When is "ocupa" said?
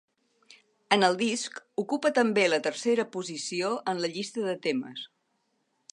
1.83-2.11